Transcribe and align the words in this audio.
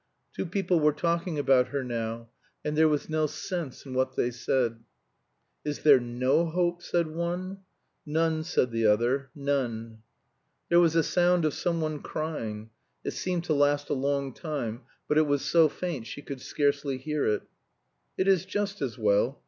Two 0.33 0.47
people 0.47 0.79
were 0.79 0.93
talking 0.93 1.37
about 1.37 1.67
her 1.67 1.83
now, 1.83 2.31
and 2.65 2.75
there 2.75 2.87
was 2.87 3.07
no 3.07 3.27
sense 3.27 3.85
in 3.85 3.93
what 3.93 4.15
they 4.15 4.31
said. 4.31 4.83
"Is 5.63 5.83
there 5.83 5.99
no 5.99 6.47
hope?" 6.47 6.81
said 6.81 7.05
one. 7.05 7.59
"None," 8.03 8.43
said 8.43 8.71
the 8.71 8.87
other, 8.87 9.29
"none." 9.35 10.01
There 10.69 10.79
was 10.79 10.95
a 10.95 11.03
sound 11.03 11.45
of 11.45 11.53
some 11.53 11.81
one 11.81 11.99
crying; 11.99 12.71
it 13.03 13.11
seemed 13.11 13.43
to 13.43 13.53
last 13.53 13.91
a 13.91 13.93
long 13.93 14.33
time, 14.33 14.81
but 15.07 15.19
it 15.19 15.27
was 15.27 15.43
so 15.45 15.69
faint 15.69 16.07
she 16.07 16.23
could 16.23 16.41
scarcely 16.41 16.97
hear 16.97 17.27
it. 17.27 17.43
"It 18.17 18.27
is 18.27 18.45
just 18.45 18.81
as 18.81 18.97
well. 18.97 19.39